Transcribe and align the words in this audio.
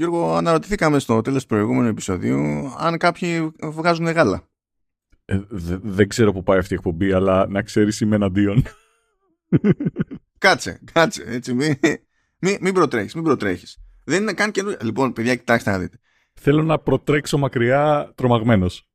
Γιώργο, 0.00 0.34
αναρωτηθήκαμε 0.34 0.98
στο 0.98 1.20
τέλος 1.20 1.42
του 1.42 1.48
προηγούμενου 1.48 1.88
επεισοδίου 1.88 2.72
αν 2.78 2.98
κάποιοι 2.98 3.50
βγάζουν 3.62 4.06
γάλα. 4.06 4.48
Ε, 5.24 5.40
δεν 5.82 6.08
ξέρω 6.08 6.32
που 6.32 6.42
πάει 6.42 6.58
αυτή 6.58 6.72
η 6.72 6.76
εκπομπή, 6.76 7.12
αλλά 7.12 7.46
να 7.48 7.62
ξέρεις 7.62 8.00
είμαι 8.00 8.16
εναντίον. 8.16 8.62
Κάτσε, 10.38 10.80
κάτσε, 10.92 11.24
έτσι, 11.26 11.54
μην, 11.54 11.74
μην, 12.38 12.56
μην 12.60 12.74
προτρέχεις, 12.74 13.14
μην 13.14 13.24
προτρέχεις. 13.24 13.78
Δεν 14.04 14.22
είναι 14.22 14.32
καν 14.32 14.50
καινούργιο. 14.50 14.78
Λοιπόν, 14.82 15.12
παιδιά, 15.12 15.34
κοιτάξτε 15.34 15.70
να 15.70 15.78
δείτε. 15.78 15.98
Θέλω 16.34 16.62
να 16.62 16.78
προτρέξω 16.78 17.38
μακριά 17.38 18.12
τρομαγμένος. 18.14 18.88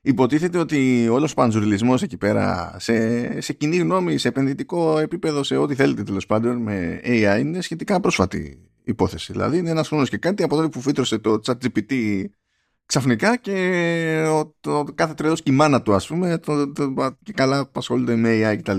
Υποτίθεται 0.00 0.58
ότι 0.58 1.08
όλος 1.08 1.32
ο 1.32 1.34
παντζουριλισμός 1.34 2.02
εκεί 2.02 2.16
πέρα 2.16 2.76
σε, 2.78 3.40
σε 3.40 3.52
κοινή 3.52 3.76
γνώμη, 3.76 4.18
σε 4.18 4.28
επενδυτικό 4.28 4.98
επίπεδο, 4.98 5.42
σε 5.42 5.56
ό,τι 5.56 5.74
θέλετε 5.74 6.02
τέλος 6.02 6.26
πάντων 6.26 6.56
με 6.56 7.00
AI 7.04 7.36
είναι 7.40 7.60
σχετικά 7.60 8.00
πρόσφατη 8.00 8.67
υπόθεση. 8.88 9.32
Δηλαδή 9.32 9.58
είναι 9.58 9.70
ένας 9.70 9.88
χρόνος 9.88 10.08
και 10.08 10.16
κάτι 10.16 10.42
από 10.42 10.56
τότε 10.56 10.68
που 10.68 10.80
φύτρωσε 10.80 11.18
το 11.18 11.40
ChatGPT 11.44 12.24
ξαφνικά 12.86 13.36
και 13.36 14.24
ο, 14.28 14.54
το, 14.60 14.84
κάθε 14.94 15.14
τρελός 15.14 15.42
και 15.42 15.50
η 15.50 15.54
μάνα 15.54 15.82
του 15.82 15.94
ας 15.94 16.06
πούμε 16.06 16.38
το, 16.38 16.72
το, 16.72 16.94
και 17.22 17.32
καλά 17.32 17.70
ασχολούνται 17.74 18.16
με 18.16 18.40
AI 18.42 18.58
κτλ. 18.58 18.78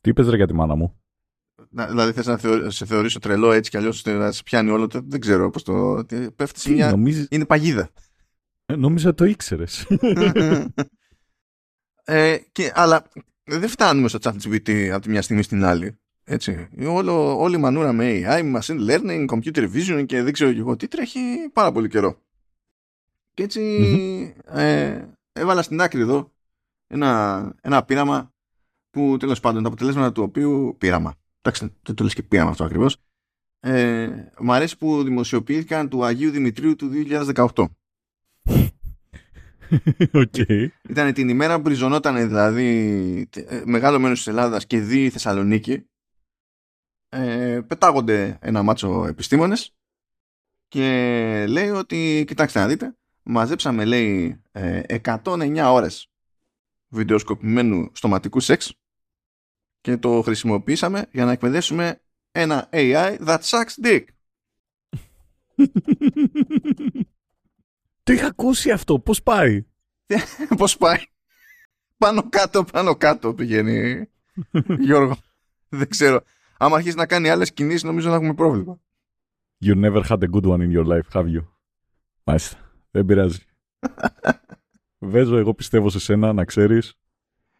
Τι 0.00 0.10
είπες 0.10 0.28
ρε 0.28 0.36
για 0.36 0.46
τη 0.46 0.54
μάνα 0.54 0.74
μου; 0.74 1.00
Να, 1.70 1.86
δηλαδή 1.86 2.12
θες 2.12 2.26
να 2.26 2.36
θεω, 2.36 2.70
σε 2.70 2.86
θεωρήσω 2.86 3.18
τρελό 3.18 3.52
έτσι 3.52 3.70
κι 3.70 3.76
αλλιώς 3.76 4.04
να 4.04 4.32
σε 4.32 4.42
πιάνει 4.42 4.70
όλο 4.70 4.86
το, 4.86 5.00
δεν 5.04 5.20
ξέρω 5.20 5.50
πώς 5.50 5.62
το... 5.62 6.04
Πέφτει 6.36 6.60
σε 6.60 6.70
μια... 6.70 6.90
Νομίζεις... 6.90 7.26
Είναι 7.30 7.46
παγίδα. 7.46 7.90
Ε, 8.66 8.76
νόμιζα 8.76 9.14
το 9.14 9.24
ήξερες. 9.24 9.86
ε, 12.04 12.36
και, 12.52 12.72
αλλά 12.74 13.06
δεν 13.44 13.68
φτάνουμε 13.68 14.08
στο 14.08 14.18
chat 14.22 14.32
GPT 14.32 14.88
από 14.92 15.02
τη 15.02 15.10
μια 15.10 15.22
στιγμή 15.22 15.42
στην 15.42 15.64
άλλη. 15.64 15.98
Έτσι. 16.24 16.68
Όλο, 16.86 17.40
όλη 17.40 17.54
η 17.56 17.58
μανούρα 17.58 17.92
με 17.92 18.22
AI, 18.24 18.56
machine 18.56 18.90
learning, 18.90 19.26
computer 19.26 19.72
vision 19.72 20.04
και 20.06 20.22
δεν 20.22 20.32
ξέρω 20.32 20.50
εγώ 20.50 20.76
τι 20.76 20.88
τρέχει 20.88 21.20
πάρα 21.52 21.72
πολύ 21.72 21.88
καιρό. 21.88 22.18
Και 23.34 23.42
ετσι 23.42 24.34
ε, 24.44 25.04
έβαλα 25.32 25.62
στην 25.62 25.80
άκρη 25.80 26.00
εδώ 26.00 26.32
ένα, 26.86 27.52
ένα 27.60 27.84
πείραμα 27.84 28.32
που 28.90 29.16
τέλος 29.18 29.40
πάντων 29.40 29.62
τα 29.62 29.68
αποτελέσματα 29.68 30.12
του 30.12 30.22
οποίου 30.22 30.74
πείραμα. 30.78 31.14
Εντάξει, 31.42 31.72
δεν 31.82 31.94
το 31.94 32.04
λες 32.04 32.14
και 32.14 32.22
πείραμα 32.22 32.50
αυτό 32.50 32.64
ακριβώς. 32.64 32.96
Ε, 33.60 34.10
μ' 34.38 34.52
αρέσει 34.52 34.78
που 34.78 35.02
δημοσιοποιήθηκαν 35.02 35.88
του 35.88 36.04
Αγίου 36.04 36.30
Δημητρίου 36.30 36.76
του 36.76 36.90
2018. 37.34 37.64
Okay. 40.12 40.66
Ήταν 40.90 41.12
την 41.12 41.28
ημέρα 41.28 41.54
που 41.54 41.60
μπριζωνόταν 41.60 42.28
δηλαδή 42.28 42.68
ε, 43.34 43.62
μεγάλο 43.64 43.98
μέρος 43.98 44.18
της 44.18 44.26
Ελλάδας 44.26 44.66
και 44.66 44.80
δι 44.80 45.08
Θεσσαλονίκη 45.10 45.86
ε, 47.14 47.60
πετάγονται 47.60 48.38
ένα 48.40 48.62
μάτσο 48.62 49.06
επιστήμονες 49.06 49.74
και 50.68 51.46
λέει 51.48 51.68
ότι 51.68 52.24
κοιτάξτε 52.26 52.58
να 52.58 52.66
δείτε 52.66 52.96
μαζέψαμε 53.22 53.84
λέει 53.84 54.42
109 54.52 55.56
ε, 55.56 55.62
ώρες 55.62 56.10
βιντεοσκοπημένου 56.88 57.90
στοματικού 57.92 58.40
σεξ 58.40 58.74
και 59.80 59.96
το 59.96 60.22
χρησιμοποιήσαμε 60.22 61.06
για 61.12 61.24
να 61.24 61.32
εκπαιδεύσουμε 61.32 62.00
ένα 62.32 62.68
AI 62.72 63.18
that 63.26 63.38
sucks 63.40 63.84
dick. 63.84 64.04
Το 68.02 68.12
είχα 68.12 68.26
ακούσει 68.26 68.70
αυτό. 68.70 68.98
Πώς 68.98 69.22
πάει; 69.22 69.66
Πώς 70.58 70.76
πάει; 70.76 70.98
Πάνω 71.96 72.28
κάτω, 72.28 72.64
πάνω 72.64 72.96
κάτω 72.96 73.34
πηγαίνει. 73.34 74.08
Γιώργο. 74.84 75.16
Δεν 75.68 75.88
ξέρω. 75.88 76.22
Άμα 76.64 76.76
αρχίσεις 76.76 76.96
να 76.96 77.06
κάνει 77.06 77.28
άλλες 77.28 77.52
κινήσεις 77.52 77.82
νομίζω 77.82 78.08
να 78.08 78.14
έχουμε 78.14 78.34
πρόβλημα. 78.34 78.80
You 79.64 79.74
never 79.84 80.02
had 80.08 80.18
a 80.18 80.28
good 80.34 80.46
one 80.46 80.60
in 80.60 80.70
your 80.76 80.86
life, 80.86 81.08
have 81.12 81.26
you? 81.26 81.44
Μάλιστα. 82.24 82.56
Δεν 82.90 83.04
πειράζει. 83.04 83.38
Βέζω, 84.98 85.36
εγώ 85.36 85.54
πιστεύω 85.54 85.88
σε 85.88 85.98
σένα, 85.98 86.32
να 86.32 86.44
ξέρεις. 86.44 86.94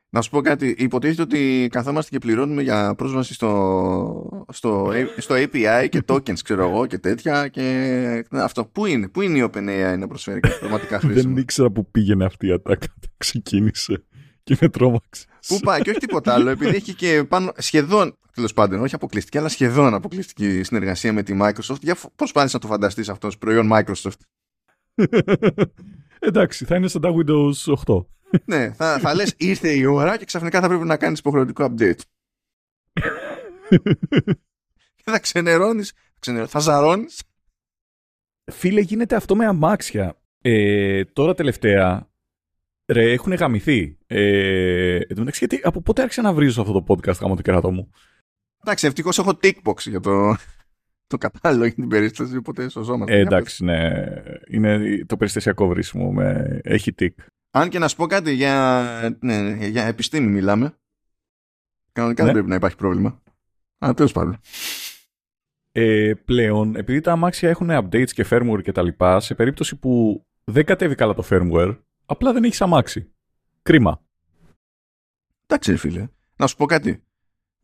Να 0.08 0.20
σου 0.20 0.30
πω 0.30 0.40
κάτι. 0.40 0.74
Υποτίθεται 0.78 1.22
ότι 1.22 1.68
καθόμαστε 1.70 2.10
και 2.10 2.18
πληρώνουμε 2.18 2.62
για 2.62 2.94
πρόσβαση 2.94 3.34
στο, 3.34 4.46
στο, 4.52 4.92
στο 5.16 5.34
API 5.34 5.86
και 5.88 6.02
tokens, 6.06 6.38
ξέρω 6.44 6.68
εγώ, 6.68 6.86
και 6.86 6.98
τέτοια. 6.98 7.48
Και 7.48 8.26
αυτό. 8.30 8.64
Πού 8.64 8.86
είναι, 8.86 9.08
πού 9.08 9.20
είναι 9.20 9.38
η 9.38 9.50
OpenAI 9.52 9.96
να 9.98 10.06
προσφέρει 10.06 10.40
κάτι 10.40 10.58
πραγματικά 10.58 10.98
χρήσιμο; 11.00 11.34
Δεν 11.34 11.42
ήξερα 11.42 11.70
που 11.70 11.90
πήγαινε 11.90 12.24
αυτή 12.24 12.46
η 12.46 12.52
ατάκα. 12.52 12.86
Ξεκίνησε 13.16 14.04
και 14.44 14.56
με 14.60 14.68
τρόμαξες. 14.68 15.26
Πού 15.46 15.58
πάει 15.58 15.82
και 15.82 15.90
όχι 15.90 15.98
τίποτα 15.98 16.34
άλλο, 16.34 16.50
επειδή 16.50 16.76
έχει 16.76 16.94
και 16.94 17.24
πάνω 17.24 17.52
σχεδόν, 17.56 18.18
τέλος 18.34 18.52
πάντων, 18.52 18.80
όχι 18.80 18.94
αποκλειστική, 18.94 19.38
αλλά 19.38 19.48
σχεδόν 19.48 19.94
αποκλειστική 19.94 20.62
συνεργασία 20.62 21.12
με 21.12 21.22
τη 21.22 21.36
Microsoft. 21.40 21.80
Για 21.80 21.96
προσπάθησε 22.16 22.56
να 22.56 22.62
το 22.62 22.66
φανταστείς 22.66 23.08
αυτό 23.08 23.28
προϊόν 23.38 23.70
Microsoft; 23.72 24.18
Εντάξει, 26.18 26.64
θα 26.64 26.76
είναι 26.76 26.88
σαν 26.88 27.00
τα 27.00 27.10
Windows 27.10 27.74
8 27.86 28.04
ναι, 28.44 28.72
θα, 28.72 28.98
θα 28.98 29.14
λες 29.14 29.34
ήρθε 29.36 29.72
η 29.72 29.84
ώρα 29.84 30.16
και 30.16 30.24
ξαφνικά 30.24 30.60
θα 30.60 30.68
πρέπει 30.68 30.84
να 30.84 30.96
κάνεις 30.96 31.18
υποχρεωτικό 31.18 31.64
update. 31.70 32.00
και 34.96 35.04
θα 35.04 35.18
ξενερώνεις, 35.18 35.92
θα 36.46 36.58
ζαρώνεις. 36.58 37.22
Φίλε, 38.52 38.80
γίνεται 38.80 39.16
αυτό 39.16 39.36
με 39.36 39.46
αμάξια. 39.46 40.18
Ε, 40.40 41.04
τώρα 41.04 41.34
τελευταία, 41.34 42.08
ρε, 42.92 43.12
έχουν 43.12 43.32
γαμηθεί. 43.32 43.98
Ε, 44.06 44.98
γιατί 45.38 45.60
από 45.62 45.82
πότε 45.82 46.02
άρχισα 46.02 46.22
να 46.22 46.32
βρίζω 46.32 46.60
αυτό 46.60 46.72
το 46.72 46.84
podcast 46.88 47.20
γάμο 47.20 47.36
το 47.36 47.42
κεράτο 47.42 47.70
μου; 47.70 47.90
Εντάξει, 48.64 48.86
ευτυχώς 48.86 49.18
έχω 49.18 49.38
tickbox 49.42 49.78
για 49.78 50.00
το, 50.00 50.36
το 51.06 51.18
κατάλληλο 51.18 51.64
για 51.64 51.74
την 51.74 51.88
περίσταση, 51.88 52.36
οπότε 52.36 52.68
σωζόμαστε. 52.68 53.16
Ε, 53.16 53.20
εντάξει, 53.20 53.64
ναι. 53.64 54.04
Είναι 54.48 55.04
το 55.06 55.16
περιστασιακό 55.16 55.68
βρίσιμο. 55.68 56.12
Με... 56.12 56.60
Έχει 56.64 56.94
tick. 56.98 57.14
Αν 57.50 57.68
και 57.68 57.78
να 57.78 57.88
σου 57.88 57.96
πω 57.96 58.06
κάτι 58.06 58.32
για, 58.32 59.16
ναι, 59.20 59.66
για 59.66 59.84
επιστήμη 59.84 60.26
μιλάμε. 60.26 60.74
Κανονικά 61.92 62.22
ναι. 62.22 62.26
δεν 62.26 62.36
πρέπει 62.36 62.50
να 62.50 62.54
υπάρχει 62.54 62.76
πρόβλημα. 62.76 63.22
Αλλά 63.78 63.94
τέλος 63.94 64.12
πάντων. 64.12 64.40
Ε, 65.72 66.12
πλέον, 66.24 66.76
επειδή 66.76 67.00
τα 67.00 67.12
αμάξια 67.12 67.48
έχουν 67.48 67.68
updates 67.70 68.10
και 68.10 68.26
firmware 68.30 68.62
και 68.62 68.72
τα 68.72 68.82
λοιπά, 68.82 69.20
σε 69.20 69.34
περίπτωση 69.34 69.76
που 69.76 70.24
δεν 70.44 70.64
κατέβει 70.64 70.94
καλά 70.94 71.14
το 71.14 71.24
firmware, 71.30 71.78
απλά 72.06 72.32
δεν 72.32 72.44
έχεις 72.44 72.60
αμάξι. 72.60 73.12
Κρίμα. 73.62 74.02
Εντάξει, 75.46 75.76
φίλε. 75.76 76.08
Να 76.36 76.46
σου 76.46 76.56
πω 76.56 76.66
κάτι. 76.66 77.02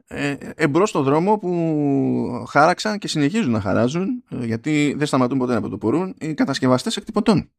Ε, 0.07 0.37
εμπρός 0.55 0.89
στον 0.89 1.03
δρόμο 1.03 1.39
που 1.39 2.47
χάραξαν 2.49 2.99
και 2.99 3.09
συνεχίζουν 3.09 3.51
να 3.51 3.61
χαράζουν, 3.61 4.25
ε, 4.31 4.45
γιατί 4.45 4.95
δεν 4.97 5.07
σταματούν 5.07 5.39
ποτέ 5.39 5.55
να 5.55 5.61
πρωτοπορούν, 5.61 6.15
οι 6.19 6.35
κατασκευαστές 6.35 6.97
εκτυπωτών. 6.97 7.51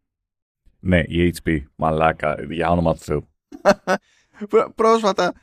Ναι, 0.80 1.00
η 1.00 1.34
HP. 1.44 1.64
Μαλάκα, 1.76 2.36
για 2.50 2.70
όνομα 2.70 2.94
του 2.94 3.00
Θεού. 3.00 3.30
πρόσφατα, 4.76 5.34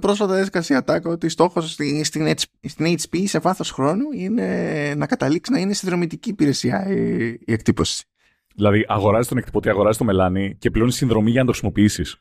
πρόσφατα 0.00 0.38
έσκασε 0.38 0.72
η 0.72 0.76
ατάκα 0.76 1.10
ότι 1.10 1.28
στόχος 1.28 1.72
στην, 1.72 2.04
στην 2.62 2.86
HP 2.86 3.22
σε 3.24 3.38
βάθος 3.38 3.70
χρόνου 3.70 4.12
είναι 4.12 4.94
να 4.96 5.06
καταλήξει 5.06 5.52
να 5.52 5.58
είναι 5.58 5.72
συνδρομητική 5.72 6.28
υπηρεσία 6.28 6.86
η, 6.88 7.28
η 7.28 7.52
εκτύπωση. 7.52 8.04
Δηλαδή, 8.54 8.84
αγοράζεις 8.88 9.28
τον 9.28 9.38
εκτυπωτή, 9.38 9.68
αγοράζεις 9.68 9.98
το 9.98 10.04
μελάνι 10.04 10.56
και 10.58 10.70
πληρώνεις 10.70 10.94
συνδρομή 10.94 11.30
για 11.30 11.40
να 11.40 11.46
το 11.46 11.52
χρησιμοποιήσεις. 11.52 12.20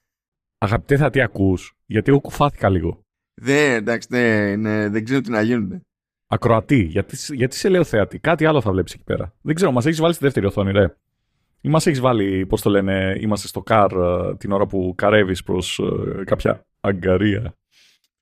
Αγαπητέ, 0.58 0.96
θα 0.96 1.10
τι 1.10 1.20
ακούς, 1.20 1.76
γιατί 1.86 2.10
εγώ 2.10 2.20
κουφάθηκα 2.20 2.68
λίγο. 2.68 3.00
Δεν, 3.34 3.74
εντάξει, 3.74 4.08
ναι, 4.10 4.56
ναι, 4.56 4.88
δεν 4.88 5.04
ξέρω 5.04 5.20
τι 5.20 5.30
να 5.30 5.42
γίνουν. 5.42 5.82
Ακροατή, 6.26 6.82
γιατί, 6.82 7.16
γιατί 7.34 7.56
σε 7.56 7.68
λέω 7.68 7.84
θεατή, 7.84 8.18
κάτι 8.18 8.44
άλλο 8.44 8.60
θα 8.60 8.72
βλέπεις 8.72 8.94
εκεί 8.94 9.04
πέρα. 9.04 9.34
Δεν 9.40 9.54
ξέρω, 9.54 9.72
μας 9.72 9.86
έχεις 9.86 10.00
βάλει 10.00 10.14
στη 10.14 10.24
δεύτερη 10.24 10.46
οθόνη, 10.46 10.72
ρε. 10.72 10.96
Ή 11.60 11.68
μας 11.68 11.86
έχεις 11.86 12.00
βάλει, 12.00 12.46
πώς 12.46 12.62
το 12.62 12.70
λένε, 12.70 13.16
είμαστε 13.20 13.48
στο 13.48 13.62
καρ 13.62 13.92
ε, 13.92 14.36
την 14.36 14.52
ώρα 14.52 14.66
που 14.66 14.94
καρεύεις 14.96 15.42
προς 15.42 15.78
ε, 15.78 16.24
κάποια 16.24 16.66
αγκαρία. 16.80 17.54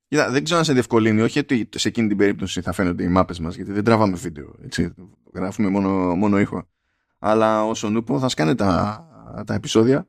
Κοίτα, 0.08 0.30
δεν 0.30 0.44
ξέρω 0.44 0.58
αν 0.58 0.64
σε 0.64 0.72
διευκολύνει, 0.72 1.20
όχι 1.20 1.38
ότι 1.38 1.68
σε 1.74 1.88
εκείνη 1.88 2.08
την 2.08 2.16
περίπτωση 2.16 2.60
θα 2.60 2.72
φαίνονται 2.72 3.04
οι 3.04 3.08
μάπες 3.08 3.38
μας, 3.38 3.56
γιατί 3.56 3.72
δεν 3.72 3.84
τραβάμε 3.84 4.16
βίντεο, 4.16 4.54
έτσι, 4.64 4.94
γράφουμε 5.34 5.68
μόνο, 5.68 6.14
μόνο 6.14 6.40
ήχο. 6.40 6.68
Αλλά 7.18 7.64
όσο 7.64 7.88
νούπο 7.88 8.18
θα 8.18 8.28
σκάνε 8.28 8.54
τα, 8.54 9.06
τα 9.46 9.54
επεισόδια, 9.54 10.08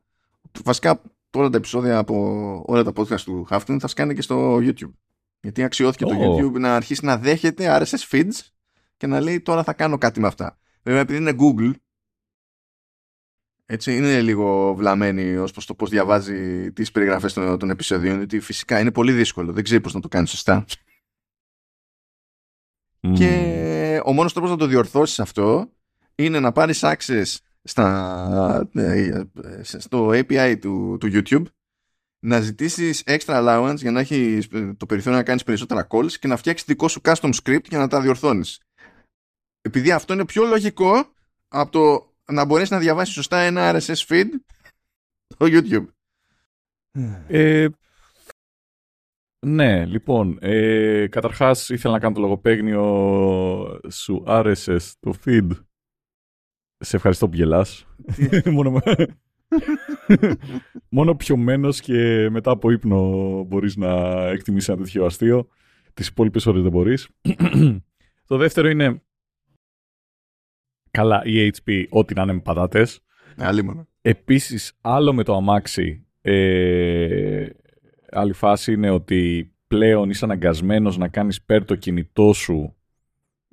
βασικά 0.63 1.01
όλα 1.33 1.49
τα 1.49 1.57
επεισόδια 1.57 1.97
από 1.97 2.63
όλα 2.67 2.83
τα 2.83 2.91
podcast 2.95 3.21
του 3.21 3.47
Hafton 3.49 3.77
θα 3.79 3.87
σκάνε 3.87 4.13
και 4.13 4.21
στο 4.21 4.55
YouTube. 4.55 4.93
Γιατί 5.39 5.63
αξιώθηκε 5.63 6.05
το 6.05 6.15
YouTube 6.15 6.59
να 6.59 6.75
αρχίσει 6.75 7.05
να 7.05 7.17
δέχεται 7.17 7.77
RSS 7.81 8.11
feeds 8.11 8.39
και 8.97 9.07
να 9.07 9.21
λέει 9.21 9.41
τώρα 9.41 9.63
θα 9.63 9.73
κάνω 9.73 9.97
κάτι 9.97 10.19
με 10.19 10.27
αυτά. 10.27 10.57
Βέβαια 10.83 11.01
επειδή 11.01 11.19
είναι 11.19 11.35
Google 11.39 11.73
έτσι, 13.69 13.95
είναι 13.95 14.21
λίγο 14.21 14.73
βλαμμένη 14.75 15.35
ως 15.35 15.51
προς 15.51 15.65
το 15.65 15.75
πώς 15.75 15.89
διαβάζει 15.89 16.71
τις 16.71 16.91
περιγραφές 16.91 17.33
των, 17.33 17.59
των 17.59 17.69
επεισοδίων, 17.69 18.17
γιατί 18.17 18.39
φυσικά 18.39 18.79
είναι 18.79 18.91
πολύ 18.91 19.11
δύσκολο. 19.11 19.53
Δεν 19.53 19.63
ξέρει 19.63 19.81
πώς 19.81 19.93
να 19.93 19.99
το 19.99 20.07
κάνεις 20.07 20.29
σωστά. 20.29 20.65
Και 23.13 24.01
ο 24.05 24.13
μόνος 24.13 24.33
τρόπος 24.33 24.49
να 24.51 24.57
το 24.57 24.65
διορθώσεις 24.65 25.19
αυτό 25.19 25.71
είναι 26.17 26.39
να 26.39 26.51
πάρεις 26.51 26.79
access 26.83 27.35
στα, 27.63 28.69
ε, 28.73 29.23
στο 29.63 30.07
API 30.07 30.57
του, 30.61 30.97
του 30.99 31.09
YouTube 31.11 31.45
να 32.19 32.39
ζητήσεις 32.39 33.03
extra 33.05 33.19
allowance 33.25 33.77
για 33.77 33.91
να 33.91 33.99
έχεις 33.99 34.47
το 34.77 34.85
περιθώριο 34.85 35.17
να 35.17 35.23
κάνεις 35.23 35.43
περισσότερα 35.43 35.87
calls 35.89 36.11
και 36.11 36.27
να 36.27 36.37
φτιάξεις 36.37 36.67
δικό 36.67 36.87
σου 36.87 37.01
custom 37.03 37.33
script 37.43 37.67
για 37.69 37.77
να 37.77 37.87
τα 37.87 38.01
διορθώνεις. 38.01 38.61
Επειδή 39.61 39.91
αυτό 39.91 40.13
είναι 40.13 40.25
πιο 40.25 40.45
λογικό 40.45 41.13
από 41.47 41.71
το 41.71 42.13
να 42.31 42.45
μπορέσει 42.45 42.73
να 42.73 42.79
διαβάσεις 42.79 43.13
σωστά 43.13 43.37
ένα 43.37 43.71
RSS 43.75 44.05
feed 44.07 44.27
στο 45.27 45.45
YouTube. 45.49 45.85
Ε, 47.27 47.67
ναι, 49.45 49.85
λοιπόν, 49.85 50.37
ε, 50.41 51.07
καταρχάς 51.07 51.69
ήθελα 51.69 51.93
να 51.93 51.99
κάνω 51.99 52.15
το 52.15 52.21
λογοπαίγνιο 52.21 53.79
σου 53.89 54.23
άρεσε 54.27 54.77
το 54.99 55.13
feed. 55.25 55.49
Σε 56.79 56.95
ευχαριστώ 56.95 57.29
που 57.29 57.35
γελάς. 57.35 57.87
μόνο, 58.51 58.81
μόνο 60.89 61.15
πιωμένος 61.15 61.81
και 61.81 62.29
μετά 62.29 62.51
από 62.51 62.71
ύπνο 62.71 63.43
μπορείς 63.43 63.75
να 63.75 63.89
εκτιμήσεις 64.27 64.69
ένα 64.69 64.77
τέτοιο 64.77 65.05
αστείο. 65.05 65.47
Τις 65.93 66.07
υπόλοιπες 66.07 66.45
ώρες 66.45 66.61
δεν 66.61 66.71
μπορείς. 66.71 67.09
το 68.27 68.37
δεύτερο 68.37 68.69
είναι 68.69 69.01
καλά 70.91 71.21
η 71.25 71.51
HP 71.63 71.83
ό,τι 71.89 72.13
να 72.13 72.21
είναι 72.21 72.33
με 72.33 72.39
πατάτες. 72.39 72.99
Άλλη 73.37 73.63
μόνο. 73.63 73.87
Επίσης 74.01 74.77
άλλο 74.81 75.13
με 75.13 75.23
το 75.23 75.35
αμάξι 75.35 76.07
ε, 76.29 77.47
άλλη 78.11 78.33
φάση 78.33 78.73
είναι 78.73 78.89
ότι 78.89 79.51
πλέον 79.67 80.09
είσαι 80.09 80.25
αναγκασμένος 80.25 80.97
να 80.97 81.07
κάνεις 81.07 81.41
πέρ 81.41 81.65
το 81.65 81.75
κινητό 81.75 82.33
σου 82.33 82.75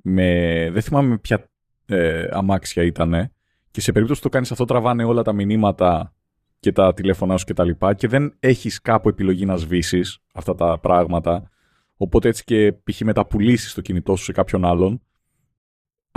με, 0.03 0.69
δεν 0.71 0.81
θυμάμαι 0.81 1.17
ποια 1.17 1.49
ε, 1.85 2.27
αμάξια 2.31 2.83
ήτανε 2.83 3.31
και 3.71 3.81
σε 3.81 3.91
περίπτωση 3.91 4.21
που 4.21 4.27
το 4.27 4.33
κάνεις 4.33 4.51
αυτό 4.51 4.65
τραβάνε 4.65 5.03
όλα 5.03 5.21
τα 5.21 5.33
μηνύματα 5.33 6.13
και 6.59 6.71
τα 6.71 6.93
τηλέφωνά 6.93 7.37
σου 7.37 7.45
και 7.45 7.53
τα 7.53 7.63
λοιπά 7.63 7.93
και 7.93 8.07
δεν 8.07 8.35
έχεις 8.39 8.81
κάπου 8.81 9.09
επιλογή 9.09 9.45
να 9.45 9.55
σβήσεις 9.55 10.19
αυτά 10.33 10.55
τα 10.55 10.79
πράγματα 10.79 11.49
οπότε 11.97 12.27
έτσι 12.27 12.43
και 12.43 12.73
π.χ. 12.83 13.01
μεταπουλήσεις 13.01 13.73
το 13.73 13.81
κινητό 13.81 14.15
σου 14.15 14.23
σε 14.23 14.31
κάποιον 14.31 14.65
άλλον 14.65 15.01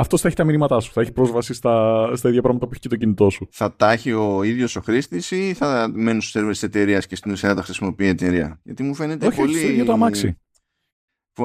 αυτό 0.00 0.16
θα 0.16 0.26
έχει 0.26 0.36
τα 0.36 0.44
μηνύματά 0.44 0.80
σου. 0.80 0.92
Θα 0.92 1.00
έχει 1.00 1.12
πρόσβαση 1.12 1.54
στα, 1.54 2.10
στα 2.14 2.28
ίδια 2.28 2.42
πράγματα 2.42 2.66
που 2.66 2.70
έχει 2.72 2.80
και 2.80 2.88
το 2.88 2.96
κινητό 2.96 3.30
σου. 3.30 3.48
Θα 3.50 3.76
τα 3.76 3.92
έχει 3.92 4.12
ο 4.12 4.42
ίδιος 4.42 4.76
ο 4.76 4.80
χρήστης 4.80 5.30
ή 5.30 5.54
θα 5.54 5.90
μένουν 5.92 6.20
στους 6.20 6.32
σερβέρ 6.32 6.52
της 6.52 6.62
εταιρείας 6.62 7.06
και 7.06 7.16
στην 7.16 7.32
ουσία 7.32 7.54
τα 7.54 7.62
χρησιμοποιεί 7.62 8.04
η 8.04 8.08
εταιρεία; 8.08 8.60
Γιατί 8.62 8.82
μου 8.82 8.94
φαίνεται 8.94 9.26
Όχι, 9.26 9.36
πολύ. 9.36 9.72
για 9.72 9.84
το 9.84 9.92
αμάξι. 9.92 10.38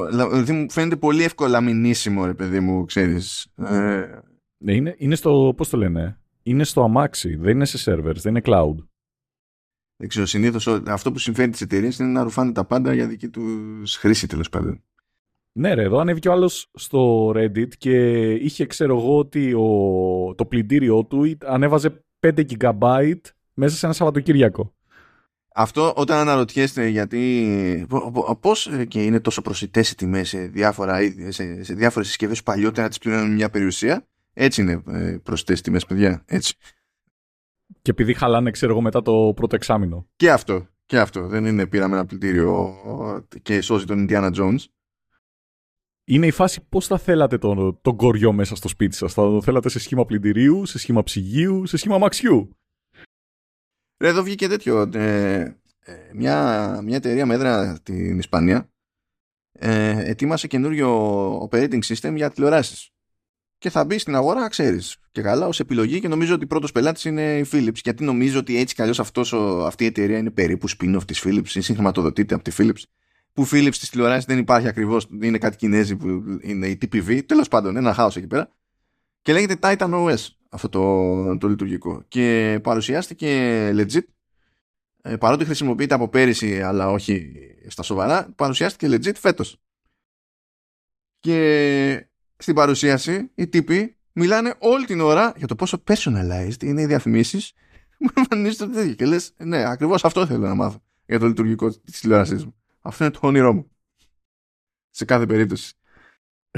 Δηλαδή 0.10 0.52
μου 0.52 0.72
φαίνεται 0.72 0.96
πολύ 0.96 1.24
εύκολα 1.24 1.62
μηνύσιμο, 1.62 2.26
ρε 2.26 2.34
παιδί 2.34 2.60
μου, 2.60 2.86
ξέρεις. 2.86 3.48
Ε... 3.56 4.06
Ναι, 4.58 4.74
είναι, 4.74 4.96
είναι 4.98 5.16
στο. 5.16 5.54
Πώς 5.58 5.70
το 5.70 5.78
λένε. 5.78 6.20
Είναι 6.44 6.64
στο 6.64 6.84
αμάξι. 6.84 7.36
Δεν 7.36 7.56
είναι 7.56 7.66
σε 7.66 7.92
servers, 7.92 8.16
δεν 8.16 8.36
είναι 8.36 8.42
cloud. 8.46 8.76
Δεν 9.96 10.08
ξέρω, 10.08 10.26
συνήθως 10.26 10.68
αυτό 10.68 11.12
που 11.12 11.20
συμφέρει 11.20 11.52
τι 11.52 11.64
εταιρείες 11.64 12.00
είναι 12.00 12.10
να 12.10 12.24
ρουφάνε 12.24 12.52
τα 12.52 12.66
πάντα 12.66 12.94
για 12.94 13.08
δική 13.08 13.30
τους 13.30 13.96
χρήση 13.96 14.28
τέλος 14.28 14.50
πάντων. 14.50 14.84
Ναι, 15.52 15.74
ρε, 15.74 15.84
εδώ 15.84 15.98
ανέβηκε 15.98 16.30
ο 16.30 16.32
άλλος 16.32 16.70
στο 16.74 17.30
Reddit 17.36 17.76
και 17.78 18.32
είχε, 18.34 18.66
ξέρω 18.66 18.98
εγώ, 18.98 19.18
ότι 19.18 19.54
ο, 19.54 20.34
το 20.36 20.46
πλυντήριό 20.46 21.06
του 21.06 21.38
ανέβαζε 21.46 22.04
5 22.20 22.46
GB 22.58 23.14
μέσα 23.54 23.76
σε 23.76 23.86
ένα 23.86 23.96
Σαββατοκύριακο. 23.96 24.74
Αυτό 25.56 25.94
όταν 25.96 26.18
αναρωτιέστε 26.18 26.88
γιατί 26.88 27.88
πώς 28.40 28.68
ε, 28.68 28.86
και 28.86 29.04
είναι 29.04 29.20
τόσο 29.20 29.42
προσιτές 29.42 29.92
οι 29.92 29.96
τιμές 29.96 30.30
σε, 30.30 30.40
διάφορα, 30.40 31.00
σε, 31.30 31.64
σε 31.64 31.74
διάφορες 31.74 32.08
συσκευές 32.08 32.44
παλιότερα 32.44 32.88
τις 32.88 32.98
πληρώνουν 32.98 33.34
μια 33.34 33.50
περιουσία 33.50 34.08
έτσι 34.34 34.62
είναι 34.62 34.84
ε, 34.88 35.18
προσιτές 35.24 35.62
τιμές 35.62 35.86
παιδιά 35.86 36.24
έτσι. 36.26 36.56
Και 37.82 37.92
επειδή 37.92 38.14
χαλάνε 38.14 38.52
ξέρω 38.52 38.72
εγώ 38.72 38.82
μετά 38.82 39.02
το 39.02 39.34
πρώτο 39.36 39.56
εξάμεινο. 39.56 40.08
Και 40.16 40.32
αυτό, 40.32 40.68
και 40.86 41.00
αυτό 41.00 41.28
δεν 41.28 41.46
είναι 41.46 41.68
πήραμε 41.68 41.96
ένα 41.96 42.06
πλυντήριο 42.06 42.74
και 43.42 43.62
σώζει 43.62 43.86
τον 43.86 44.08
Indiana 44.10 44.34
Jones 44.34 44.66
είναι 46.06 46.28
η 46.28 46.32
φάση 46.32 46.62
πώς 46.70 46.88
θα 46.88 46.98
θέλατε 46.98 47.38
τον, 47.38 47.80
τον 47.82 47.96
κοριό 47.96 48.34
μέσα 48.34 48.56
στο 48.56 48.68
σπίτι 48.68 48.96
σας; 48.96 49.14
Θα 49.14 49.22
το 49.22 49.42
θέλατε 49.42 49.70
σε 49.70 49.80
σχήμα 49.80 50.06
πλυντηρίου, 50.06 50.66
σε 50.66 50.80
σχήμα 50.80 51.04
ψυγείου, 51.04 51.66
σε 51.66 51.78
σχήμα 51.78 51.98
μαξιού. 51.98 52.58
Ρε, 53.98 54.08
εδώ 54.08 54.24
βγήκε 54.24 54.48
τέτοιο. 54.48 54.90
Ε, 54.94 55.40
ε, 55.80 55.94
μια, 56.14 56.80
μια 56.84 56.96
εταιρεία 56.96 57.26
με 57.26 57.34
έδρα 57.34 57.76
στην 57.76 58.18
Ισπανία 58.18 58.70
ε, 59.52 60.10
ετοίμασε 60.10 60.48
καινούριο 60.48 61.50
operating 61.50 61.80
system 61.84 62.14
για 62.16 62.32
τηλεοράσεις. 62.32 62.90
Και 63.58 63.70
θα 63.70 63.86
μπει 63.86 63.98
στην 63.98 64.16
αγορά, 64.16 64.48
ξέρεις. 64.48 64.98
Και 65.12 65.22
καλά, 65.22 65.48
ως 65.48 65.60
επιλογή 65.60 66.00
και 66.00 66.08
νομίζω 66.08 66.34
ότι 66.34 66.48
πρώτος 66.48 66.72
πελάτης 66.72 67.06
είναι 67.06 67.38
η 67.38 67.48
Philips. 67.52 67.78
Γιατί 67.84 68.04
νομίζω 68.04 68.40
ότι 68.40 68.58
έτσι 68.58 68.76
κι 68.76 68.82
αλλιώς 68.82 69.00
αυτή 69.66 69.84
η 69.84 69.88
εταιρεία 69.88 70.18
είναι 70.18 70.32
περίπου 70.32 70.70
spin-off 70.70 71.04
της 71.06 71.24
Philips 71.26 71.50
ή 71.50 71.62
συγχρηματοδοτείται 71.62 72.36
από 72.36 72.44
τη 72.44 72.52
Philips 72.58 72.84
που 73.34 73.48
Philips 73.52 73.74
στις 73.74 73.90
τηλεοράσεις 73.90 74.26
δεν 74.26 74.38
υπάρχει 74.38 74.68
ακριβώς, 74.68 75.08
είναι 75.22 75.38
κάτι 75.38 75.58
κινέζι 75.58 75.96
που 75.96 76.08
είναι 76.42 76.68
η 76.68 76.78
TPV, 76.82 77.22
τέλος 77.26 77.48
πάντων 77.48 77.76
ένα 77.76 77.94
χάος 77.94 78.16
εκεί 78.16 78.28
πέρα 78.28 78.50
και 79.22 79.34
λέγεται 79.34 79.58
Titan 79.62 79.94
OS 79.94 80.28
αυτό 80.54 80.70
το, 80.70 81.38
το 81.38 81.48
λειτουργικό 81.48 82.04
και 82.08 82.60
παρουσιάστηκε 82.64 83.70
legit 83.72 84.04
ε, 85.02 85.16
παρότι 85.16 85.46
χρησιμοποιείται 85.46 85.94
από 85.94 86.08
πέρυσι 86.08 86.62
αλλά 86.62 86.90
όχι 86.90 87.34
στα 87.68 87.84
σοβαρά 87.84 88.34
παρουσιάστηκε 88.36 88.96
legit 88.96 89.16
φέτος 89.16 89.62
και 91.20 92.08
στην 92.38 92.56
παρουσίαση 92.56 93.32
οι 93.36 93.48
τύποι 93.48 93.98
μιλάνε 94.12 94.56
όλη 94.60 94.86
την 94.86 95.02
ώρα 95.02 95.34
για 95.38 95.48
το 95.48 95.56
πόσο 95.56 95.84
personalized 95.88 96.64
είναι 96.64 96.82
οι 96.82 96.86
διαφημίσεις 96.86 97.54
μου 98.00 98.10
εμφανίζεται 98.18 98.66
το 98.66 98.72
τέτοιο 98.72 98.94
και 98.94 99.06
λες 99.06 99.34
ναι 99.38 99.70
ακριβώς 99.70 100.06
αυτό 100.06 100.26
θέλω 100.26 100.48
να 100.48 100.56
μάθω 100.56 100.84
για 101.06 101.20
το 101.20 101.28
λειτουργικό 101.28 101.70
της 101.70 102.00
τηλεόρασής 102.00 102.46
μου 102.46 102.56
αυτό 102.86 103.04
είναι 103.04 103.14
το 103.14 103.20
όνειρό 103.28 103.54
μου. 103.54 103.72
Σε 104.90 105.06
κάθε 105.06 105.26
περίπτωση. 105.26 105.74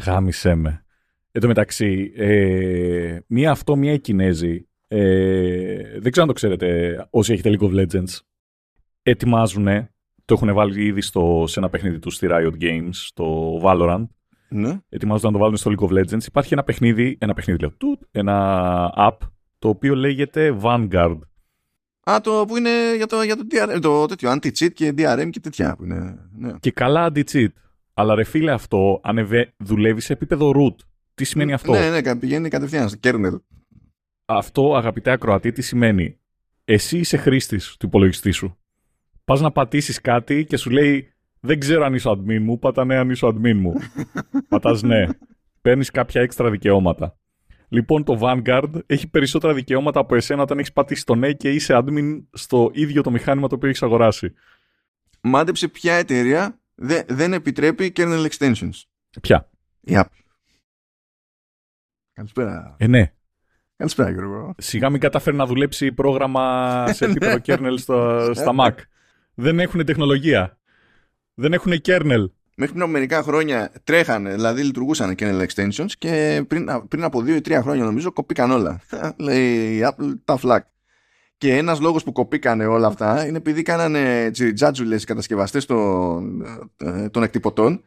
Γάμισέ 0.01 0.55
με. 0.55 0.84
Εν 1.35 1.41
τω 1.41 1.47
μεταξύ, 1.47 2.11
ε, 2.15 3.17
μία 3.27 3.51
αυτό, 3.51 3.75
μία 3.75 3.93
η 3.93 3.99
Κινέζη. 3.99 4.67
Ε, 4.87 5.99
δεν 5.99 6.11
ξέρω 6.11 6.21
αν 6.21 6.27
το 6.27 6.33
ξέρετε 6.33 6.97
όσοι 7.09 7.33
έχετε 7.33 7.49
League 7.53 7.63
of 7.63 7.85
Legends. 7.85 8.19
Ετοιμάζουν, 9.03 9.65
το 10.25 10.33
έχουν 10.33 10.53
βάλει 10.53 10.85
ήδη 10.85 11.01
στο, 11.01 11.43
σε 11.47 11.59
ένα 11.59 11.69
παιχνίδι 11.69 11.99
τους 11.99 12.15
στη 12.15 12.27
Riot 12.29 12.61
Games, 12.61 12.89
στο 12.91 13.57
Valorant. 13.63 14.05
Ναι. 14.49 14.79
Ετοιμάζονται 14.89 15.27
να 15.27 15.33
το 15.33 15.39
βάλουν 15.39 15.57
στο 15.57 15.71
League 15.71 15.89
of 15.89 15.99
Legends. 15.99 16.25
Υπάρχει 16.25 16.53
ένα 16.53 16.63
παιχνίδι, 16.63 17.17
ένα 17.19 17.33
παιχνίδι 17.33 17.59
λέω, 17.59 17.73
ένα 18.11 18.93
app, 18.97 19.17
το 19.59 19.69
οποίο 19.69 19.95
λέγεται 19.95 20.57
Vanguard. 20.61 21.19
Α, 22.09 22.21
το 22.21 22.45
που 22.47 22.57
είναι 22.57 22.95
για 22.95 23.07
το, 23.07 23.21
για 23.21 23.35
το, 23.35 23.43
DRM, 23.51 23.79
το 23.81 24.05
τέτοιο 24.05 24.31
anti-cheat 24.31 24.73
και 24.73 24.93
DRM 24.97 25.29
και 25.29 25.39
τέτοια. 25.39 25.75
Που 25.75 25.83
είναι, 25.83 26.29
ναι. 26.37 26.53
Και 26.59 26.71
καλά 26.71 27.11
anti-cheat. 27.11 27.51
Αλλά 27.93 28.15
ρε 28.15 28.23
φίλε 28.23 28.51
αυτό 28.51 28.99
ανεβε... 29.03 29.53
δουλεύει 29.57 30.01
σε 30.01 30.13
επίπεδο 30.13 30.51
root. 30.55 30.85
Τι 31.15 31.23
σημαίνει 31.23 31.53
αυτό; 31.53 31.71
Ναι, 31.71 31.89
ναι, 31.89 32.15
πηγαίνει 32.15 32.49
κατευθείαν 32.49 32.89
στο 32.89 32.99
kernel. 33.03 33.39
Αυτό 34.25 34.75
αγαπητέ 34.75 35.11
ακροατή 35.11 35.51
τι 35.51 35.61
σημαίνει; 35.61 36.19
Εσύ 36.65 36.97
είσαι 36.97 37.17
χρήστης 37.17 37.75
του 37.79 37.85
υπολογιστή 37.85 38.31
σου. 38.31 38.57
Πας 39.25 39.41
να 39.41 39.51
πατήσεις 39.51 40.01
κάτι 40.01 40.45
και 40.45 40.57
σου 40.57 40.69
λέει 40.69 41.13
Δεν 41.39 41.59
ξέρω 41.59 41.85
αν 41.85 41.93
είσαι 41.93 42.09
admin 42.09 42.39
μου, 42.39 42.59
πατά 42.59 42.85
ναι 42.85 42.95
αν 42.95 43.09
είσαι 43.09 43.27
admin 43.27 43.53
μου. 43.53 43.73
Πατάς 44.49 44.81
ναι. 44.81 45.05
Παίρνεις 45.61 45.91
κάποια 45.91 46.21
έξτρα 46.21 46.49
δικαιώματα. 46.49 47.17
Λοιπόν, 47.67 48.03
το 48.03 48.19
Vanguard 48.21 48.71
έχει 48.85 49.07
περισσότερα 49.07 49.53
δικαιώματα 49.53 49.99
από 49.99 50.15
εσένα 50.15 50.41
όταν 50.41 50.57
έχεις 50.57 50.73
πατήσει 50.73 51.05
το 51.05 51.15
ναι 51.15 51.33
και 51.33 51.49
είσαι 51.49 51.81
admin 51.83 52.23
στο 52.31 52.71
ίδιο 52.73 53.01
το 53.01 53.11
μηχάνημα 53.11 53.47
το 53.47 53.55
οποίο 53.55 53.69
έχεις 53.69 53.83
αγοράσει. 53.83 54.33
Μάντεψε 55.21 55.67
ποια 55.67 55.93
εταιρεία 55.93 56.59
δεν 57.07 57.33
επιτρέπει 57.33 57.93
kernel 57.95 58.27
extensions. 58.29 58.83
Ποια; 59.21 59.49
Η 59.81 59.93
Apple. 59.95 60.24
Καλησπέρα. 62.15 62.75
Ε, 62.77 62.87
ναι. 62.87 63.11
Καλησπέρα, 63.77 64.11
Γιώργο. 64.11 64.53
Σιγά 64.57 64.89
μην 64.89 64.99
καταφέρει 64.99 65.35
να 65.35 65.45
δουλέψει 65.45 65.91
πρόγραμμα 65.91 66.85
σε 66.93 67.05
επίπεδο 67.09 67.37
kernel 67.45 67.73
στα, 67.77 68.33
στα 68.33 68.51
Mac. 68.59 68.73
δεν 69.33 69.59
έχουν 69.59 69.85
τεχνολογία. 69.85 70.57
Δεν 71.33 71.53
έχουν 71.53 71.73
kernel 71.85 72.29
μέχρι 72.55 72.73
πριν 72.73 72.81
από 72.81 72.91
μερικά 72.91 73.21
χρόνια 73.23 73.71
τρέχανε, 73.83 74.33
δηλαδή 74.33 74.63
λειτουργούσαν 74.63 75.15
kernel 75.19 75.45
extensions 75.45 75.91
και 75.97 76.43
πριν, 76.47 76.69
πριν 76.87 77.03
από 77.03 77.21
δύο 77.21 77.35
ή 77.35 77.41
τρία 77.41 77.61
χρόνια 77.61 77.83
νομίζω 77.83 78.11
κοπήκαν 78.11 78.51
όλα. 78.51 78.81
Λέει 79.17 79.77
η 79.77 79.81
Apple 79.83 80.13
τα 80.25 80.39
flag. 80.41 80.59
Και 81.37 81.55
ένας 81.57 81.79
λόγος 81.79 82.03
που 82.03 82.11
κοπήκανε 82.11 82.65
όλα 82.65 82.87
αυτά 82.87 83.25
είναι 83.27 83.37
επειδή 83.37 83.61
κάνανε 83.61 84.29
τζιτζάτζουλες 84.31 85.03
οι 85.03 85.05
κατασκευαστές 85.05 85.65
των, 85.65 86.41
ε, 86.77 87.09
των 87.09 87.23
εκτυπωτών 87.23 87.83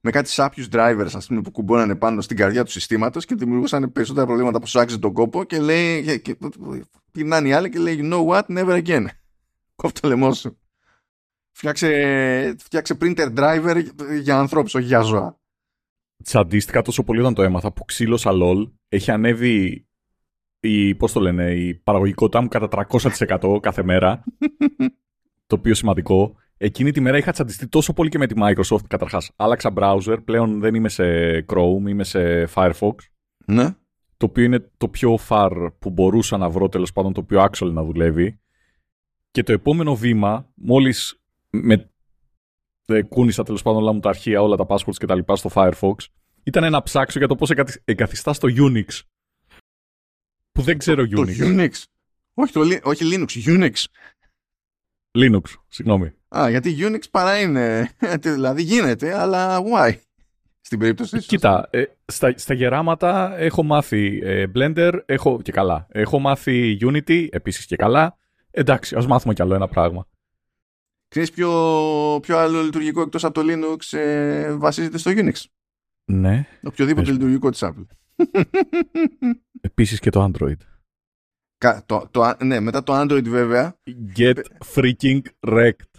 με 0.00 0.10
κάτι 0.10 0.28
σάπιους 0.28 0.68
drivers 0.72 1.10
ας 1.14 1.26
πούμε, 1.26 1.40
που 1.40 1.50
κουμπώνανε 1.50 1.96
πάνω 1.96 2.20
στην 2.20 2.36
καρδιά 2.36 2.64
του 2.64 2.70
συστήματος 2.70 3.24
και 3.24 3.34
δημιουργούσαν 3.34 3.92
περισσότερα 3.92 4.26
προβλήματα 4.26 4.60
που 4.60 4.66
σου 4.66 4.80
άξιζε 4.80 5.00
τον 5.00 5.12
κόπο 5.12 5.44
και 5.44 5.58
λέει, 5.58 6.02
και, 6.02 6.18
και, 6.18 6.36
πηγαίνουν 7.12 7.46
οι 7.46 7.52
άλλοι 7.52 7.68
και 7.68 7.78
λέει 7.78 7.98
you 8.02 8.12
know 8.12 8.26
what, 8.26 8.42
never 8.58 8.84
again. 8.84 9.06
Κόφτω 9.80 10.00
το 10.00 10.08
λαιμό 10.08 10.32
σου. 10.32 10.58
Φτιάξε, 11.52 12.54
φτιάξε 12.58 12.96
printer 13.00 13.34
driver 13.34 13.84
για 14.20 14.38
ανθρώπους, 14.38 14.74
όχι 14.74 14.86
για 14.86 15.00
ζώα. 15.00 15.38
Τσαντίστηκα 16.22 16.82
τόσο 16.82 17.02
πολύ 17.02 17.20
όταν 17.20 17.34
το 17.34 17.42
έμαθα 17.42 17.72
που 17.72 17.84
ξύλωσα 17.84 18.30
LOL. 18.32 18.70
Έχει 18.88 19.10
ανέβει 19.10 19.86
η, 20.60 20.94
πώς 20.94 21.12
το 21.12 21.20
λένε, 21.20 21.50
η 21.50 21.74
παραγωγικότητά 21.74 22.40
μου 22.40 22.48
κατά 22.48 22.86
300% 22.90 23.58
κάθε 23.60 23.82
μέρα. 23.82 24.24
το 25.46 25.56
οποίο 25.56 25.74
σημαντικό. 25.74 26.36
Εκείνη 26.62 26.90
τη 26.90 27.00
μέρα 27.00 27.16
είχα 27.16 27.32
τσαντιστεί 27.32 27.68
τόσο 27.68 27.92
πολύ 27.92 28.08
και 28.08 28.18
με 28.18 28.26
τη 28.26 28.34
Microsoft. 28.38 28.84
Καταρχάς, 28.88 29.30
άλλαξα 29.36 29.72
browser. 29.76 30.18
Πλέον 30.24 30.60
δεν 30.60 30.74
είμαι 30.74 30.88
σε 30.88 31.04
Chrome, 31.48 31.88
είμαι 31.88 32.04
σε 32.04 32.48
Firefox. 32.54 32.94
Ναι. 33.46 33.74
το 34.16 34.26
οποίο 34.26 34.44
είναι 34.44 34.70
το 34.76 34.88
πιο 34.88 35.18
far 35.28 35.68
που 35.78 35.90
μπορούσα 35.90 36.36
να 36.36 36.50
βρω 36.50 36.68
τέλος 36.68 36.92
πάντων 36.92 37.12
το 37.12 37.22
πιο 37.22 37.42
actual 37.50 37.70
να 37.72 37.84
δουλεύει. 37.84 38.40
Και 39.30 39.42
το 39.42 39.52
επόμενο 39.52 39.94
βήμα, 39.96 40.50
μόλις 40.54 41.20
με 41.50 41.90
ε, 42.86 43.02
κούνησα 43.02 43.42
τέλος 43.42 43.62
πάντων 43.62 43.82
όλα 43.82 43.92
μου 43.92 44.00
τα 44.00 44.08
αρχεία, 44.08 44.42
όλα 44.42 44.56
τα 44.56 44.66
passwords 44.68 44.94
και 44.96 45.06
τα 45.06 45.14
λοιπά 45.14 45.36
στο 45.36 45.50
Firefox, 45.54 45.94
ήταν 46.42 46.70
να 46.70 46.82
ψάξω 46.82 47.18
για 47.18 47.28
το 47.28 47.34
πώς 47.36 47.50
εγκαθι- 47.50 47.82
εγκαθιστά 47.84 48.32
στο 48.32 48.48
Unix. 48.50 49.00
Που 50.52 50.62
δεν 50.62 50.78
ξέρω 50.78 51.08
Το 51.08 51.22
Unix. 51.22 51.36
Unix. 51.40 51.70
Όχι, 52.34 52.52
το, 52.52 52.60
Li- 52.64 52.82
όχι 52.82 53.04
Linux, 53.12 53.28
Unix. 53.46 53.72
Linux, 55.18 55.42
συγγνώμη. 55.68 56.12
Α, 56.36 56.50
γιατί 56.50 56.76
Unix 56.78 57.02
παρά 57.10 57.40
είναι. 57.40 57.90
δηλαδή 58.20 58.62
γίνεται, 58.62 59.18
αλλά 59.18 59.58
why. 59.60 59.94
Στην 60.60 60.78
περίπτωση 60.78 61.10
σας. 61.10 61.26
Κοίτα, 61.26 61.68
ε, 61.70 61.84
στα, 62.06 62.32
στα 62.36 62.54
γεράματα 62.54 63.38
έχω 63.38 63.62
μάθει 63.62 64.20
ε, 64.22 64.46
Blender, 64.54 64.92
έχω 65.06 65.40
και 65.42 65.52
καλά. 65.52 65.86
Έχω 65.90 66.18
μάθει 66.18 66.78
Unity, 66.80 67.26
επίσης 67.30 67.66
και 67.66 67.76
καλά. 67.76 68.16
Εντάξει, 68.50 68.94
ας 68.96 69.06
μάθουμε 69.06 69.34
κι 69.34 69.42
άλλο 69.42 69.54
ένα 69.54 69.68
πράγμα. 69.68 70.06
Ξέρεις 71.08 71.30
ποιο, 71.30 71.48
ποιο 72.22 72.38
άλλο 72.38 72.62
λειτουργικό 72.62 73.00
εκτός 73.00 73.24
από 73.24 73.34
το 73.34 73.40
Linux 73.44 73.98
ε, 73.98 74.52
βασίζεται 74.52 74.98
στο 74.98 75.10
Unix; 75.14 75.32
Ναι, 76.04 76.46
Οποιοδήποτε 76.62 77.06
Πες 77.06 77.10
μου. 77.10 77.18
λειτουργικό 77.18 77.50
της 77.50 77.62
Apple. 77.64 77.86
επίσης 79.60 80.00
και 80.00 80.10
το 80.10 80.30
Android. 80.32 80.56
Κα- 81.58 81.82
το, 81.86 82.08
το, 82.10 82.34
ναι, 82.44 82.60
μετά 82.60 82.82
το 82.82 83.00
Android 83.00 83.24
βέβαια. 83.28 83.78
Get 84.16 84.38
freaking 84.74 85.20
wrecked. 85.48 85.89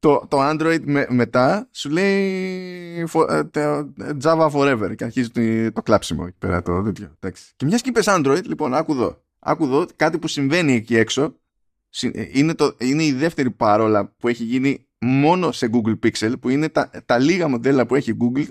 Το, 0.00 0.26
το 0.28 0.38
Android 0.50 0.80
με- 0.84 1.06
μετά 1.10 1.68
σου 1.72 1.90
λέει 1.90 3.04
for- 3.12 3.28
ε, 3.30 3.44
τε- 3.44 3.86
Java 4.22 4.50
Forever 4.50 4.92
και 4.96 5.04
αρχίζει 5.04 5.28
το, 5.30 5.72
το 5.72 5.82
κλάψιμο 5.82 6.24
εκεί 6.26 6.36
πέρα 6.38 6.62
το 6.62 6.82
τέτοιο. 6.82 7.12
Εντάξει. 7.20 7.52
Και 7.56 7.64
μιας 7.66 7.80
και 7.80 7.88
είπες 7.88 8.04
Android, 8.08 8.42
λοιπόν, 8.44 8.74
άκου 8.74 8.92
εδώ. 8.92 9.22
Άκου 9.38 9.64
εδώ 9.64 9.86
κάτι 9.96 10.18
που 10.18 10.28
συμβαίνει 10.28 10.72
εκεί 10.74 10.96
έξω. 10.96 11.36
Συ- 11.88 12.16
ε, 12.16 12.28
Είναι, 12.32 12.54
το, 12.54 12.74
είναι 12.78 13.04
η 13.04 13.12
δεύτερη 13.12 13.50
παρόλα 13.50 14.14
που 14.18 14.28
έχει 14.28 14.44
γίνει 14.44 14.86
μόνο 14.98 15.52
σε 15.52 15.70
Google 15.72 15.98
Pixel, 16.06 16.32
που 16.40 16.48
είναι 16.48 16.68
τα, 16.68 16.90
τα 17.06 17.18
λίγα 17.18 17.48
μοντέλα 17.48 17.86
που 17.86 17.94
έχει 17.94 18.16
Google 18.20 18.46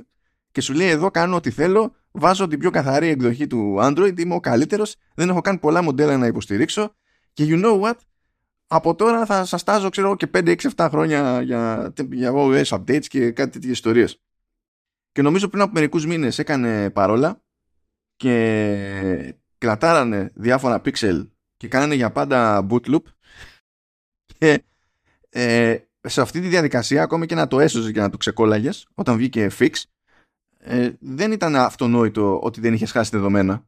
και 0.51 0.62
σου 0.62 0.74
λέει 0.74 0.88
εδώ 0.89 1.12
κάνω 1.12 1.36
ό,τι 1.36 1.50
θέλω, 1.50 1.94
βάζω 2.12 2.48
την 2.48 2.60
πιο 2.60 2.70
καθαρή 2.70 3.08
εκδοχή 3.08 3.48
του 3.48 3.77
Android, 3.79 4.20
είμαι 4.20 4.36
ο 4.36 4.39
καλύτερος, 4.39 4.96
δεν 5.15 5.29
έχω 5.29 5.41
καν 5.41 5.60
πολλά 5.60 5.82
μοντέλα 5.82 6.18
να 6.18 6.25
υποστηρίξω 6.27 6.96
και 7.34 7.46
you 7.48 7.65
know 7.65 7.82
what, 7.82 7.94
από 8.71 8.95
τώρα 8.95 9.25
θα 9.25 9.45
σας 9.45 9.63
τάζω 9.63 9.89
ξέρω 9.89 10.07
εγώ, 10.07 10.15
και 10.15 10.29
5-6-7 10.33 10.88
χρόνια 10.89 11.41
για, 11.41 11.93
για 12.11 12.31
OS 12.33 12.63
updates 12.63 13.07
και 13.07 13.31
κάτι 13.31 13.51
τέτοιες 13.51 13.71
ιστορίες. 13.71 14.21
Και 15.11 15.21
νομίζω 15.21 15.47
πριν 15.47 15.61
από 15.61 15.71
μερικούς 15.73 16.05
μήνες 16.05 16.39
έκανε 16.39 16.89
παρόλα 16.89 17.41
και 18.15 19.35
κρατάρανε 19.57 20.31
διάφορα 20.35 20.81
pixel 20.85 21.27
και 21.57 21.67
κάνανε 21.67 21.95
για 21.95 22.11
πάντα 22.11 22.67
boot 22.69 22.85
loop 22.85 23.03
και 24.38 24.63
ε, 25.29 25.77
σε 26.01 26.21
αυτή 26.21 26.41
τη 26.41 26.47
διαδικασία 26.47 27.03
ακόμη 27.03 27.25
και 27.25 27.35
να 27.35 27.47
το 27.47 27.59
έσωζες 27.59 27.91
και 27.91 27.99
να 27.99 28.09
το 28.09 28.17
ξεκόλαγες 28.17 28.88
όταν 28.93 29.17
βγήκε 29.17 29.49
fix 29.59 29.71
ε, 30.57 30.91
δεν 30.99 31.31
ήταν 31.31 31.55
αυτονόητο 31.55 32.39
ότι 32.39 32.61
δεν 32.61 32.73
είχες 32.73 32.91
χάσει 32.91 33.11
δεδομένα 33.11 33.67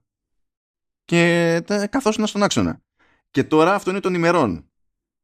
και 1.06 1.62
τα, 1.66 1.88
καθώς 1.88 2.30
στον 2.30 2.44
άξονα. 2.44 2.82
Και 3.32 3.44
τώρα 3.44 3.74
αυτό 3.74 3.90
είναι 3.90 4.00
των 4.00 4.14
ημερών. 4.14 4.71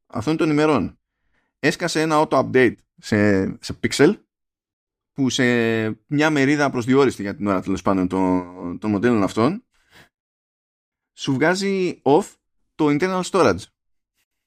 Αυτό 0.08 0.30
είναι 0.30 0.40
των 0.40 0.50
ημερών. 0.50 1.00
Έσκασε 1.60 2.02
ένα 2.02 2.28
auto-update 2.28 2.76
σε, 2.98 3.46
σε 3.64 3.80
pixel 3.82 4.22
που 5.14 5.30
σε 5.30 5.44
μια 6.08 6.30
μερίδα 6.30 6.70
προσδιορίστη 6.70 7.22
για 7.22 7.36
την 7.36 7.48
ώρα 7.48 7.62
τέλος 7.62 7.82
πάντων 7.82 8.08
των, 8.08 8.80
των 8.80 8.92
μοντέλων 8.92 9.24
αυτών 9.24 9.66
σου 11.14 11.34
βγάζει 11.34 12.02
off 12.04 12.26
το 12.76 12.88
internal 12.90 13.22
storage 13.22 13.62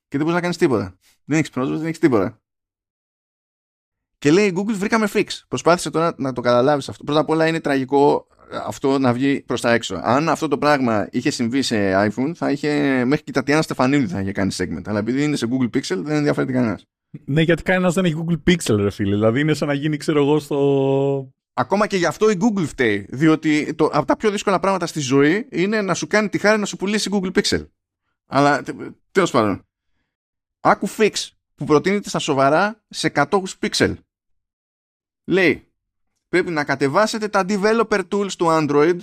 και 0.08 0.16
δεν 0.16 0.20
μπορείς 0.20 0.34
να 0.34 0.40
κάνεις 0.40 0.56
τίποτα. 0.56 0.98
Δεν 1.24 1.38
έχεις 1.38 1.50
πρόσβαση, 1.50 1.78
δεν 1.78 1.86
έχεις 1.88 2.00
τίποτα. 2.00 2.42
Και 4.18 4.30
λέει 4.30 4.46
η 4.46 4.52
Google 4.56 4.74
βρήκαμε 4.74 5.08
fix. 5.12 5.26
Προσπάθησε 5.48 5.90
τώρα 5.90 6.14
να 6.18 6.32
το 6.32 6.40
καταλάβεις 6.40 6.88
αυτό. 6.88 7.04
Πρώτα 7.04 7.20
απ' 7.20 7.28
όλα 7.28 7.46
είναι 7.46 7.60
τραγικό 7.60 8.26
αυτό 8.66 8.98
να 8.98 9.12
βγει 9.12 9.40
προς 9.40 9.60
τα 9.60 9.72
έξω. 9.72 10.00
Αν 10.02 10.28
αυτό 10.28 10.48
το 10.48 10.58
πράγμα 10.58 11.08
είχε 11.10 11.30
συμβεί 11.30 11.62
σε 11.62 12.08
iPhone 12.08 12.32
θα 12.34 12.50
είχε 12.50 13.04
μέχρι 13.04 13.24
και 13.24 13.30
η 13.30 13.32
Τατιάνα 13.32 13.62
Στεφανίδη 13.62 14.06
θα 14.06 14.20
είχε 14.20 14.32
κάνει 14.32 14.52
segment. 14.56 14.82
Αλλά 14.86 14.98
επειδή 14.98 15.22
είναι 15.22 15.36
σε 15.36 15.48
Google 15.50 15.76
Pixel 15.76 15.96
δεν 15.96 16.16
ενδιαφέρεται 16.16 16.52
κανένας. 16.52 16.86
Ναι, 17.24 17.42
γιατί 17.42 17.62
κανένας 17.62 17.94
δεν 17.94 18.04
έχει 18.04 18.24
Google 18.26 18.50
Pixel, 18.50 18.76
ρε 18.76 18.90
φίλε. 18.90 19.14
Δηλαδή 19.14 19.40
είναι 19.40 19.54
σαν 19.54 19.68
να 19.68 19.74
γίνει, 19.74 19.96
ξέρω 19.96 20.22
εγώ, 20.22 20.38
στο. 20.38 21.32
Ακόμα 21.52 21.86
και 21.86 21.96
γι' 21.96 22.06
αυτό 22.06 22.30
η 22.30 22.36
Google 22.40 22.66
φταίει. 22.66 23.06
Διότι 23.10 23.74
το, 23.74 23.84
από 23.84 24.06
τα 24.06 24.16
πιο 24.16 24.30
δύσκολα 24.30 24.60
πράγματα 24.60 24.86
στη 24.86 25.00
ζωή 25.00 25.48
είναι 25.50 25.82
να 25.82 25.94
σου 25.94 26.06
κάνει 26.06 26.28
τη 26.28 26.38
χάρη 26.38 26.58
να 26.60 26.66
σου 26.66 26.76
πουλήσει 26.76 27.10
Google 27.12 27.32
Pixel. 27.32 27.66
Αλλά 28.26 28.62
τέλος 29.10 29.30
πάντων. 29.30 29.64
Άκου 30.60 30.88
fix 30.88 31.12
που 31.54 31.64
προτείνεται 31.64 32.08
στα 32.08 32.18
σοβαρά 32.18 32.84
σε 32.88 33.08
κατόχους 33.08 33.58
Pixel. 33.60 33.94
Λέει, 35.24 35.69
πρέπει 36.30 36.50
να 36.50 36.64
κατεβάσετε 36.64 37.28
τα 37.28 37.44
developer 37.48 38.02
tools 38.10 38.32
του 38.32 38.46
Android, 38.48 38.98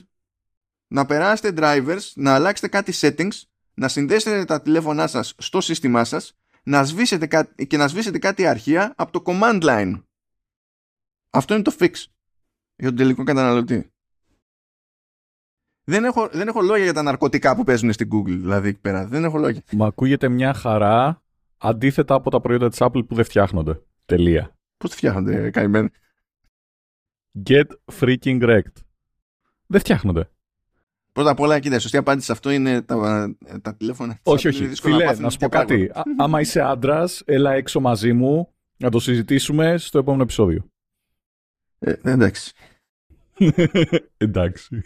να 0.88 1.06
περάσετε 1.06 1.54
drivers, 1.58 2.12
να 2.16 2.34
αλλάξετε 2.34 2.68
κάτι 2.68 2.94
settings, 2.96 3.42
να 3.74 3.88
συνδέσετε 3.88 4.46
τα 4.46 4.62
τηλέφωνά 4.62 5.08
σας 5.08 5.34
στο 5.38 5.62
σύστημά 5.62 6.04
σας, 6.04 6.38
να 6.64 6.84
σβήσετε 6.84 7.28
κάτι, 7.28 7.68
και 7.68 7.78
να 7.78 7.88
σβήσετε 7.88 8.20
κάτι 8.20 8.46
αρχεία 8.46 8.94
από 8.98 9.12
το 9.12 9.22
command 9.26 9.62
line. 9.64 10.04
Αυτό 11.30 11.54
είναι 11.54 11.64
το 11.64 11.76
fix 11.80 11.94
για 12.76 12.88
τον 12.88 12.96
τελικό 12.96 13.24
καταναλωτή. 13.24 13.92
Δεν 15.84 16.06
έχω, 16.06 16.28
δεν 16.28 16.48
έχω 16.48 16.62
λόγια 16.62 16.84
για 16.84 16.94
τα 16.94 17.02
ναρκωτικά 17.02 17.56
που 17.56 17.64
παίζουν 17.64 17.94
στην 17.94 18.10
Google, 18.12 18.38
δηλαδή 18.38 18.68
εκεί 18.68 18.80
πέρα. 18.80 19.08
Δεν 19.08 19.24
έχω 19.24 19.38
λόγια. 19.38 19.62
Μα 19.72 19.88
ακούγεται 19.88 20.30
μια 20.30 20.54
χαρά 20.54 21.24
αντίθετα 21.58 22.16
από 22.16 22.30
τα 22.30 22.42
προϊόντα 22.42 22.70
της 22.70 22.78
Apple 22.82 23.08
που 23.08 23.16
δεν 23.16 23.24
φτιάχνονται. 23.24 23.82
Τελεία. 24.06 24.56
Πώς 24.78 24.90
τη 24.90 24.96
φτιάχνονται, 24.96 25.50
καημένοι. 25.50 25.90
Get 27.50 27.66
freaking 28.00 28.42
wrecked. 28.44 28.82
Δεν 29.68 29.80
φτιάχνονται. 29.80 30.30
Πρώτα 31.12 31.32
απ' 31.32 31.40
όλα, 31.40 31.60
κοίτα, 31.60 31.76
η 31.76 31.80
σωστή 31.80 31.98
απάντηση 31.98 32.26
σε 32.26 32.32
αυτό 32.32 32.50
είναι 32.50 32.82
τα, 32.82 33.28
τα 33.62 33.76
τηλέφωνα. 33.76 34.20
όχι, 34.24 34.48
Είναι 34.48 34.58
όχι. 34.58 34.68
δύσκολο 34.68 34.94
Φίλε, 34.96 35.06
πάθουν 35.08 35.24
να 35.24 35.30
σου 35.30 35.38
πω 35.38 35.50
τέτοια 35.50 35.60
κάτι. 35.66 35.86
πράγματα. 35.88 36.00
Α- 36.22 36.26
άμα 36.26 36.42
είσαι 36.42 36.62
άντρας, 36.62 37.22
έλα 37.26 37.52
έξω 37.54 37.80
μαζί 37.80 38.14
μου 38.14 38.54
να 38.78 38.90
το 38.90 39.00
συζητήσουμε 39.00 39.78
στο 39.78 39.98
επόμενο 40.00 40.24
επεισόδιο. 40.24 40.70
Ε, 41.80 41.94
εντάξει. 42.04 42.54
Εντάξει. 44.18 44.82